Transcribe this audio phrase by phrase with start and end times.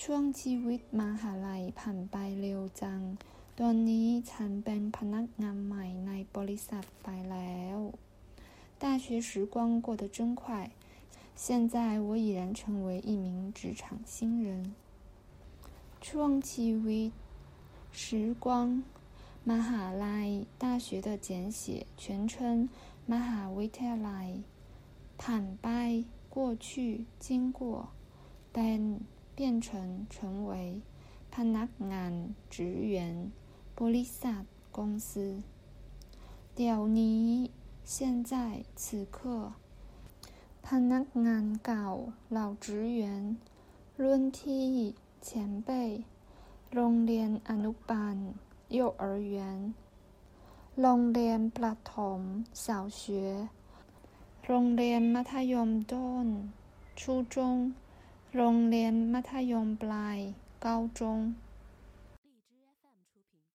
[0.00, 3.00] ช่วงชีวิตมหาลัยผ่านไปเร็วจัง
[3.58, 7.76] ตอนนี้ฉันเป็นพนักงานใหม่ในบริษัทไปแล้ว。
[8.82, 10.44] 大学时光过得真快，
[11.36, 11.76] 现在
[12.06, 13.26] 我已然成为一名
[13.58, 14.74] 职场新人。
[16.06, 17.10] ช่วงชีวิต
[18.00, 18.46] 时光
[19.50, 20.28] มหาลัย
[20.62, 21.28] 大学的简
[21.58, 22.68] 写，全称
[23.12, 24.28] มหาวิทยาลัย
[25.20, 25.68] ผ่านไป
[26.34, 26.66] 过去
[27.24, 27.60] 经过
[28.52, 28.80] เป็น
[29.38, 30.52] 变成成为
[31.34, 32.12] พนักงาน
[32.54, 32.56] 职
[32.92, 32.96] 员
[33.78, 34.42] บริษัท
[34.76, 35.10] 公司
[36.54, 37.26] เดี๋ยวนี้
[37.92, 37.96] 现
[38.30, 38.32] 在
[38.80, 39.18] 此刻
[40.66, 41.88] พนักงานเก่า
[42.30, 42.66] เหล่า职
[43.00, 43.02] 员
[44.02, 44.68] รุ่นที่
[45.26, 45.28] 前
[45.68, 45.70] 辈
[46.74, 48.16] โรงเรียนอนุบาล
[48.76, 49.36] 幼儿园
[50.80, 52.20] โรงเรียนประถม
[52.64, 52.66] 小
[53.00, 53.02] 学
[54.46, 56.26] โรงเรียนมัธยมต้น
[56.98, 57.00] 初
[57.34, 57.36] 中
[58.35, 60.17] โรงเรียนมัธยมปลาย
[60.63, 60.75] กลา
[61.17, 61.19] ง